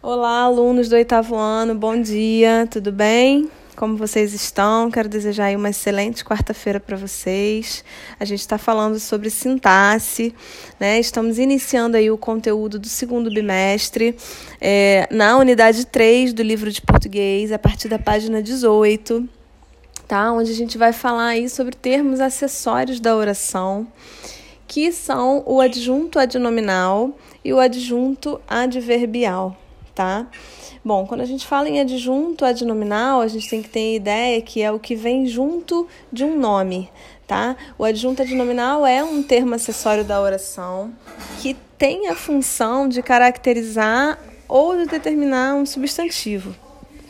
Olá, 0.00 0.42
alunos 0.42 0.88
do 0.88 0.94
oitavo 0.94 1.34
ano, 1.34 1.74
bom 1.74 2.00
dia, 2.00 2.68
tudo 2.70 2.92
bem? 2.92 3.50
Como 3.74 3.96
vocês 3.96 4.32
estão? 4.32 4.92
Quero 4.92 5.08
desejar 5.08 5.52
uma 5.56 5.70
excelente 5.70 6.24
quarta-feira 6.24 6.78
para 6.78 6.96
vocês. 6.96 7.84
A 8.18 8.24
gente 8.24 8.38
está 8.38 8.56
falando 8.56 9.00
sobre 9.00 9.28
sintaxe, 9.28 10.32
né? 10.78 11.00
Estamos 11.00 11.36
iniciando 11.36 11.96
aí 11.96 12.12
o 12.12 12.16
conteúdo 12.16 12.78
do 12.78 12.86
segundo 12.86 13.28
bimestre, 13.28 14.16
é, 14.60 15.08
na 15.10 15.36
unidade 15.36 15.84
3 15.84 16.32
do 16.32 16.44
livro 16.44 16.70
de 16.70 16.80
português, 16.80 17.50
a 17.50 17.58
partir 17.58 17.88
da 17.88 17.98
página 17.98 18.40
18, 18.40 19.28
tá? 20.06 20.32
Onde 20.32 20.52
a 20.52 20.54
gente 20.54 20.78
vai 20.78 20.92
falar 20.92 21.30
aí 21.30 21.48
sobre 21.48 21.74
termos 21.74 22.20
acessórios 22.20 23.00
da 23.00 23.16
oração, 23.16 23.84
que 24.64 24.92
são 24.92 25.42
o 25.44 25.60
adjunto 25.60 26.20
adnominal 26.20 27.18
e 27.44 27.52
o 27.52 27.58
adjunto 27.58 28.40
adverbial 28.46 29.56
tá? 29.98 30.28
Bom, 30.84 31.04
quando 31.08 31.22
a 31.22 31.24
gente 31.24 31.44
fala 31.44 31.68
em 31.68 31.80
adjunto 31.80 32.44
adnominal, 32.44 33.20
a 33.20 33.26
gente 33.26 33.50
tem 33.50 33.60
que 33.60 33.68
ter 33.68 33.96
ideia 33.96 34.40
que 34.40 34.62
é 34.62 34.70
o 34.70 34.78
que 34.78 34.94
vem 34.94 35.26
junto 35.26 35.88
de 36.12 36.22
um 36.22 36.38
nome, 36.38 36.88
tá? 37.26 37.56
O 37.76 37.82
adjunto 37.82 38.22
adnominal 38.22 38.86
é 38.86 39.02
um 39.02 39.24
termo 39.24 39.56
acessório 39.56 40.04
da 40.04 40.20
oração 40.20 40.92
que 41.42 41.56
tem 41.76 42.06
a 42.06 42.14
função 42.14 42.88
de 42.88 43.02
caracterizar 43.02 44.20
ou 44.46 44.76
de 44.76 44.86
determinar 44.86 45.56
um 45.56 45.66
substantivo, 45.66 46.54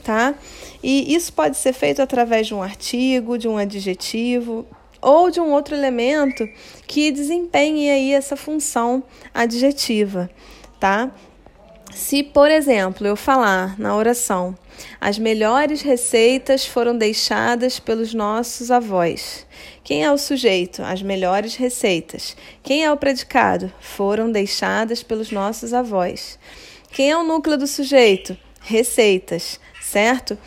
tá? 0.02 0.34
E 0.82 1.14
isso 1.14 1.30
pode 1.34 1.58
ser 1.58 1.74
feito 1.74 2.00
através 2.00 2.46
de 2.46 2.54
um 2.54 2.62
artigo, 2.62 3.36
de 3.36 3.46
um 3.46 3.58
adjetivo 3.58 4.66
ou 5.02 5.30
de 5.30 5.40
um 5.40 5.52
outro 5.52 5.74
elemento 5.74 6.48
que 6.86 7.12
desempenhe 7.12 7.90
aí 7.90 8.14
essa 8.14 8.34
função 8.34 9.02
adjetiva, 9.34 10.30
tá? 10.80 11.12
Se, 11.98 12.22
por 12.22 12.48
exemplo, 12.48 13.04
eu 13.08 13.16
falar 13.16 13.76
na 13.76 13.94
oração, 13.94 14.56
as 15.00 15.18
melhores 15.18 15.82
receitas 15.82 16.64
foram 16.64 16.96
deixadas 16.96 17.80
pelos 17.80 18.14
nossos 18.14 18.70
avós. 18.70 19.44
Quem 19.82 20.04
é 20.04 20.12
o 20.12 20.16
sujeito? 20.16 20.80
As 20.80 21.02
melhores 21.02 21.56
receitas. 21.56 22.36
Quem 22.62 22.84
é 22.84 22.92
o 22.92 22.96
predicado? 22.96 23.72
Foram 23.80 24.30
deixadas 24.30 25.02
pelos 25.02 25.32
nossos 25.32 25.74
avós. 25.74 26.38
Quem 26.92 27.10
é 27.10 27.16
o 27.16 27.24
núcleo 27.24 27.58
do 27.58 27.66
sujeito? 27.66 28.38
Receitas, 28.60 29.58
certo? 29.82 30.38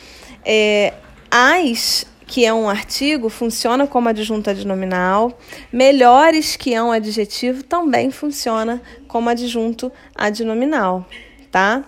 É, 0.45 0.93
as 1.29 2.05
que 2.25 2.45
é 2.45 2.53
um 2.53 2.69
artigo, 2.69 3.27
funciona 3.27 3.85
como 3.85 4.07
adjunto 4.07 4.49
adnominal. 4.49 5.37
Melhores, 5.69 6.55
que 6.55 6.73
é 6.73 6.81
um 6.81 6.93
adjetivo, 6.93 7.61
também 7.61 8.09
funciona 8.09 8.81
como 9.05 9.29
adjunto 9.29 9.91
adnominal 10.15 11.05
tá? 11.51 11.83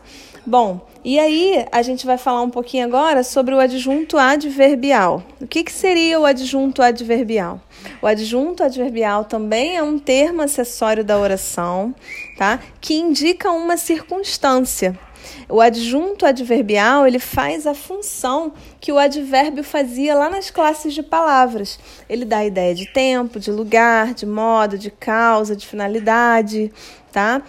Bom, 0.45 0.86
e 1.06 1.17
aí 1.19 1.66
a 1.72 1.81
gente 1.81 2.06
vai 2.06 2.17
falar 2.17 2.42
um 2.42 2.50
pouquinho 2.50 2.86
agora 2.86 3.23
sobre 3.23 3.56
o 3.56 3.59
adjunto 3.59 4.17
adverbial. 4.17 5.23
O 5.39 5.47
que, 5.47 5.64
que 5.64 5.72
seria 5.72 6.20
o 6.20 6.25
adjunto 6.25 6.81
adverbial? 6.81 7.61
O 8.02 8.08
adjunto 8.08 8.61
adverbial 8.61 9.23
também 9.23 9.78
é 9.78 9.83
um 9.83 9.97
termo 9.97 10.42
acessório 10.42 11.03
da 11.03 11.17
oração, 11.17 11.95
tá? 12.38 12.59
Que 12.81 12.95
indica 12.95 13.52
uma 13.52 13.78
circunstância. 13.78 15.00
O 15.47 15.61
adjunto 15.61 16.25
adverbial 16.25 17.08
ele 17.08 17.20
faz 17.20 17.66
a 17.66 17.73
função 17.73 18.53
que 18.81 18.92
o 18.92 18.98
advérbio 18.98 19.64
fazia 19.64 20.16
lá 20.16 20.30
nas 20.30 20.50
classes 20.50 20.94
de 20.94 21.02
palavras. 21.02 21.80
Ele 22.09 22.25
dá 22.25 22.39
a 22.39 22.45
ideia 22.45 22.75
de 22.75 22.86
tempo, 22.92 23.39
de 23.39 23.52
lugar, 23.52 24.14
de 24.14 24.25
modo, 24.25 24.77
de 24.77 24.92
causa, 24.92 25.55
de 25.55 25.66
finalidade, 25.66 26.72
tá? 27.11 27.42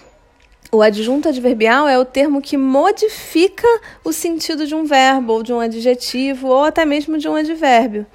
O 0.72 0.82
adjunto 0.82 1.28
adverbial 1.28 1.86
é 1.86 1.98
o 1.98 2.04
termo 2.04 2.42
que 2.42 2.56
modifica 2.56 3.68
o 4.02 4.12
sentido 4.12 4.66
de 4.66 4.74
um 4.74 4.84
verbo, 4.84 5.34
ou 5.34 5.42
de 5.42 5.52
um 5.52 5.60
adjetivo, 5.60 6.48
ou 6.48 6.64
até 6.64 6.84
mesmo 6.84 7.16
de 7.16 7.28
um 7.28 7.36
advérbio. 7.36 8.06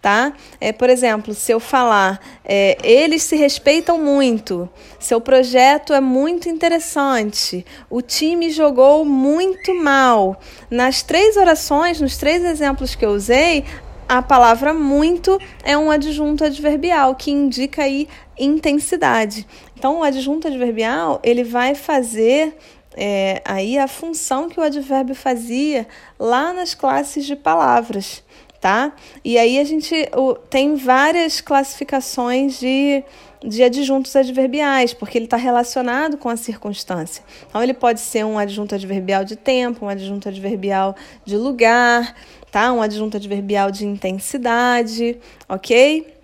Tá? 0.00 0.32
É, 0.60 0.72
por 0.72 0.88
exemplo, 0.88 1.34
se 1.34 1.50
eu 1.50 1.58
falar 1.58 2.20
é, 2.44 2.78
eles 2.84 3.24
se 3.24 3.34
respeitam 3.34 3.98
muito, 3.98 4.68
seu 4.98 5.20
projeto 5.20 5.92
é 5.92 6.00
muito 6.00 6.48
interessante, 6.48 7.66
o 7.90 8.00
time 8.00 8.48
jogou 8.48 9.04
muito 9.04 9.74
mal. 9.74 10.40
Nas 10.70 11.02
três 11.02 11.36
orações, 11.36 12.00
nos 12.00 12.16
três 12.16 12.44
exemplos 12.44 12.94
que 12.94 13.04
eu 13.04 13.10
usei, 13.10 13.64
a 14.08 14.22
palavra 14.22 14.72
muito 14.72 15.38
é 15.62 15.76
um 15.76 15.90
adjunto 15.90 16.42
adverbial 16.42 17.14
que 17.14 17.30
indica 17.30 17.82
aí 17.82 18.08
intensidade. 18.38 19.46
Então, 19.76 20.00
o 20.00 20.02
adjunto 20.02 20.48
adverbial 20.48 21.20
ele 21.22 21.44
vai 21.44 21.74
fazer 21.74 22.56
é, 22.96 23.40
aí 23.44 23.78
a 23.78 23.86
função 23.86 24.48
que 24.48 24.58
o 24.58 24.62
advérbio 24.62 25.14
fazia 25.14 25.86
lá 26.18 26.52
nas 26.52 26.74
classes 26.74 27.24
de 27.24 27.36
palavras, 27.36 28.24
tá? 28.60 28.92
E 29.24 29.38
aí 29.38 29.58
a 29.60 29.64
gente 29.64 29.94
o, 30.16 30.34
tem 30.34 30.74
várias 30.74 31.40
classificações 31.40 32.58
de, 32.58 33.04
de 33.44 33.62
adjuntos 33.62 34.16
adverbiais, 34.16 34.92
porque 34.92 35.16
ele 35.16 35.26
está 35.26 35.36
relacionado 35.36 36.16
com 36.16 36.28
a 36.28 36.36
circunstância. 36.36 37.22
Então, 37.48 37.62
ele 37.62 37.74
pode 37.74 38.00
ser 38.00 38.24
um 38.24 38.36
adjunto 38.36 38.74
adverbial 38.74 39.24
de 39.24 39.36
tempo, 39.36 39.86
um 39.86 39.88
adjunto 39.88 40.28
adverbial 40.28 40.96
de 41.24 41.36
lugar, 41.36 42.16
tá? 42.50 42.72
Um 42.72 42.82
adjunto 42.82 43.16
adverbial 43.16 43.70
de 43.70 43.86
intensidade, 43.86 45.16
ok? 45.48 46.17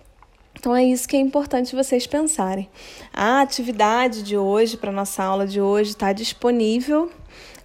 Então 0.57 0.75
é 0.75 0.83
isso 0.83 1.07
que 1.07 1.15
é 1.15 1.19
importante 1.19 1.75
vocês 1.75 2.07
pensarem. 2.07 2.69
A 3.13 3.41
atividade 3.41 4.23
de 4.23 4.37
hoje, 4.37 4.77
para 4.77 4.91
nossa 4.91 5.23
aula 5.23 5.45
de 5.45 5.61
hoje, 5.61 5.91
está 5.91 6.11
disponível. 6.11 7.11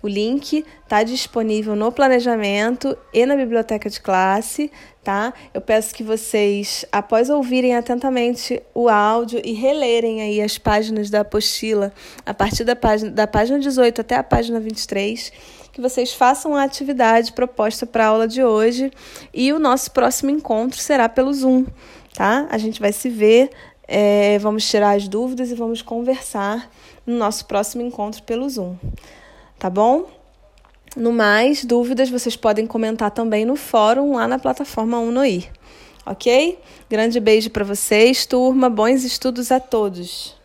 O 0.03 0.09
link 0.09 0.65
está 0.83 1.03
disponível 1.03 1.77
no 1.77 1.93
planejamento 1.93 2.97
e 3.13 3.27
na 3.27 3.37
biblioteca 3.37 3.91
de 3.91 4.01
classe, 4.01 4.73
tá? 5.05 5.33
Eu 5.53 5.61
peço 5.61 5.95
que 5.95 6.03
vocês, 6.03 6.87
após 6.91 7.29
ouvirem 7.29 7.77
atentamente 7.77 8.63
o 8.75 8.89
áudio 8.89 9.43
e 9.45 9.53
relerem 9.53 10.23
aí 10.23 10.41
as 10.41 10.57
páginas 10.57 11.11
da 11.11 11.21
apostila, 11.21 11.93
a 12.25 12.33
partir 12.33 12.65
da 12.65 12.75
página, 12.75 13.11
da 13.11 13.27
página 13.27 13.59
18 13.59 14.01
até 14.01 14.17
a 14.17 14.23
página 14.23 14.59
23, 14.59 15.33
que 15.73 15.81
vocês 15.81 16.13
façam 16.13 16.55
a 16.57 16.63
atividade 16.63 17.33
proposta 17.33 17.87
para 17.87 18.05
a 18.05 18.09
aula 18.09 18.27
de 18.27 18.43
hoje 18.43 18.91
e 19.33 19.53
o 19.53 19.59
nosso 19.59 19.91
próximo 19.93 20.31
encontro 20.31 20.79
será 20.79 21.09
pelo 21.09 21.33
Zoom, 21.33 21.67
tá? 22.15 22.47
A 22.51 22.59
gente 22.59 22.81
vai 22.81 22.93
se 22.93 23.09
ver, 23.09 23.51
é, 23.87 24.39
vamos 24.39 24.69
tirar 24.69 24.97
as 24.97 25.07
dúvidas 25.07 25.51
e 25.51 25.55
vamos 25.55 25.83
conversar 25.83 26.71
no 27.07 27.17
nosso 27.17 27.47
próximo 27.47 27.83
encontro 27.83 28.23
pelo 28.23 28.49
Zoom, 28.49 28.77
tá 29.61 29.69
bom? 29.69 30.07
No 30.97 31.13
mais, 31.13 31.65
dúvidas 31.67 32.09
vocês 32.09 32.35
podem 32.35 32.67
comentar 32.67 33.11
também 33.11 33.45
no 33.45 33.55
fórum 33.55 34.17
lá 34.17 34.27
na 34.27 34.39
plataforma 34.39 34.99
Unoir, 34.99 35.53
ok? 36.05 36.59
Grande 36.89 37.21
beijo 37.21 37.51
para 37.51 37.63
vocês, 37.63 38.25
turma, 38.25 38.71
bons 38.71 39.05
estudos 39.05 39.53
a 39.53 39.61
todos! 39.61 40.40